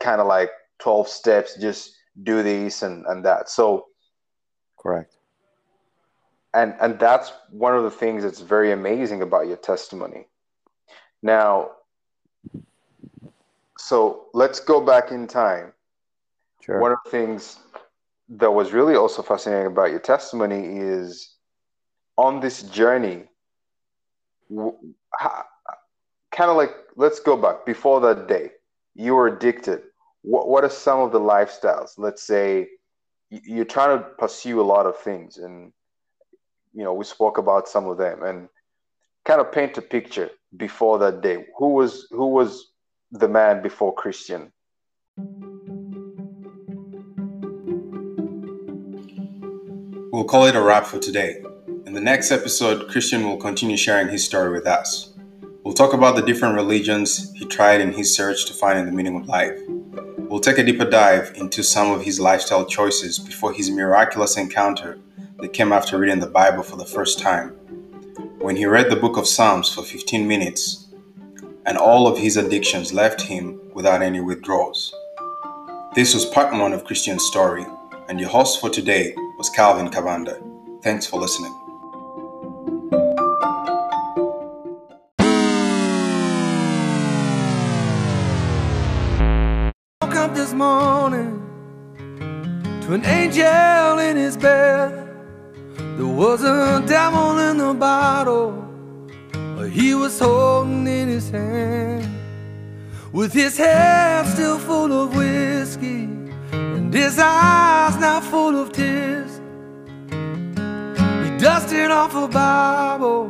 kind 0.00 0.20
of 0.20 0.26
like 0.26 0.50
12 0.80 1.08
steps 1.08 1.56
just 1.60 1.94
do 2.22 2.42
this 2.42 2.82
and 2.82 3.04
and 3.06 3.24
that 3.24 3.48
so 3.48 3.86
Correct. 4.78 5.16
and 6.54 6.74
and 6.80 6.98
that's 6.98 7.32
one 7.50 7.74
of 7.74 7.84
the 7.84 7.90
things 7.90 8.22
that's 8.22 8.40
very 8.40 8.72
amazing 8.72 9.22
about 9.22 9.46
your 9.46 9.56
testimony 9.56 10.26
now 11.26 11.70
so 13.78 14.26
let's 14.34 14.60
go 14.60 14.80
back 14.80 15.10
in 15.10 15.26
time 15.26 15.72
Sure. 16.62 16.80
one 16.80 16.92
of 16.92 16.98
the 17.04 17.10
things 17.10 17.58
that 18.28 18.50
was 18.50 18.72
really 18.72 18.96
also 18.96 19.22
fascinating 19.22 19.66
about 19.66 19.90
your 19.90 20.00
testimony 20.00 20.78
is 20.78 21.34
on 22.16 22.40
this 22.40 22.62
journey 22.64 23.24
kind 24.50 24.72
of 26.50 26.56
like 26.56 26.74
let's 26.96 27.20
go 27.20 27.36
back 27.36 27.66
before 27.66 28.00
that 28.00 28.26
day 28.28 28.50
you 28.96 29.14
were 29.14 29.28
addicted, 29.28 29.82
what 30.22 30.48
what 30.48 30.64
are 30.64 30.70
some 30.70 31.00
of 31.00 31.12
the 31.12 31.20
lifestyles? 31.20 31.98
Let's 31.98 32.22
say 32.22 32.68
you're 33.30 33.64
trying 33.64 33.98
to 33.98 34.04
pursue 34.18 34.60
a 34.60 34.62
lot 34.62 34.86
of 34.86 34.96
things, 34.96 35.36
and 35.36 35.72
you 36.74 36.82
know 36.82 36.94
we 36.94 37.04
spoke 37.04 37.38
about 37.38 37.68
some 37.68 37.86
of 37.86 37.98
them, 37.98 38.22
and 38.22 38.48
kind 39.24 39.40
of 39.40 39.52
paint 39.52 39.76
a 39.76 39.82
picture 39.82 40.30
before 40.56 40.98
that 40.98 41.20
day. 41.22 41.46
Who 41.58 41.74
was 41.74 42.06
who 42.10 42.28
was 42.28 42.72
the 43.10 43.28
man 43.28 43.62
before 43.62 43.94
Christian? 43.94 44.52
We'll 50.12 50.24
call 50.24 50.46
it 50.46 50.56
a 50.56 50.62
wrap 50.62 50.86
for 50.86 50.98
today. 50.98 51.42
In 51.84 51.92
the 51.92 52.00
next 52.00 52.30
episode, 52.30 52.88
Christian 52.88 53.24
will 53.24 53.36
continue 53.36 53.76
sharing 53.76 54.08
his 54.08 54.24
story 54.24 54.50
with 54.50 54.66
us. 54.66 55.12
We'll 55.62 55.74
talk 55.74 55.92
about 55.92 56.16
the 56.16 56.22
different 56.22 56.54
religions 56.54 57.32
he 57.34 57.44
tried 57.44 57.80
in 57.80 57.92
his 57.92 58.14
search 58.14 58.46
to 58.46 58.54
find 58.54 58.86
the 58.86 58.92
meaning 58.92 59.20
of 59.20 59.28
life. 59.28 59.58
We'll 60.16 60.40
take 60.40 60.58
a 60.58 60.64
deeper 60.64 60.88
dive 60.88 61.32
into 61.36 61.62
some 61.62 61.90
of 61.90 62.02
his 62.02 62.18
lifestyle 62.18 62.64
choices 62.64 63.18
before 63.18 63.52
his 63.52 63.70
miraculous 63.70 64.36
encounter 64.36 64.98
that 65.38 65.52
came 65.52 65.72
after 65.72 65.98
reading 65.98 66.20
the 66.20 66.28
Bible 66.28 66.62
for 66.62 66.76
the 66.76 66.84
first 66.84 67.18
time. 67.18 67.56
When 68.46 68.54
he 68.54 68.64
read 68.64 68.90
the 68.90 68.94
book 68.94 69.16
of 69.16 69.26
Psalms 69.26 69.74
for 69.74 69.82
15 69.82 70.28
minutes, 70.28 70.86
and 71.66 71.76
all 71.76 72.06
of 72.06 72.16
his 72.16 72.36
addictions 72.36 72.92
left 72.92 73.20
him 73.20 73.58
without 73.74 74.02
any 74.02 74.20
withdrawals. 74.20 74.94
This 75.96 76.14
was 76.14 76.24
part 76.26 76.52
one 76.52 76.72
of 76.72 76.84
Christian's 76.84 77.24
story, 77.24 77.66
and 78.08 78.20
your 78.20 78.28
host 78.28 78.60
for 78.60 78.70
today 78.70 79.16
was 79.36 79.50
Calvin 79.50 79.88
Cavanda. 79.88 80.40
Thanks 80.80 81.06
for 81.06 81.18
listening. 81.18 81.52
woke 90.02 90.14
up 90.14 90.36
this 90.36 90.52
morning 90.52 91.42
to 92.82 92.92
an 92.92 93.04
angel 93.06 93.98
in 93.98 94.16
his 94.16 94.36
bed. 94.36 95.05
There 95.96 96.06
was 96.06 96.42
a 96.44 96.84
devil 96.86 97.38
in 97.38 97.56
the 97.58 97.74
bottle 97.74 98.66
he 99.70 99.94
was 99.94 100.18
holding 100.18 100.86
in 100.86 101.08
his 101.08 101.30
hand. 101.30 102.08
With 103.12 103.32
his 103.32 103.56
head 103.56 104.26
still 104.26 104.58
full 104.58 104.92
of 104.92 105.16
whiskey 105.16 106.04
and 106.52 106.92
his 106.92 107.18
eyes 107.18 107.96
now 107.98 108.20
full 108.20 108.56
of 108.56 108.72
tears. 108.72 109.40
He 110.10 111.38
dusted 111.38 111.90
off 111.90 112.14
a 112.14 112.28
Bible 112.28 113.28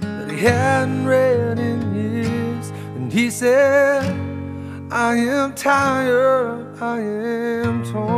that 0.00 0.30
he 0.30 0.38
hadn't 0.38 1.06
read 1.06 1.58
in 1.58 1.94
years. 1.94 2.70
And 2.96 3.12
he 3.12 3.30
said, 3.30 4.04
I 4.90 5.16
am 5.16 5.54
tired, 5.54 6.80
I 6.80 6.98
am 7.00 7.84
torn. 7.92 8.15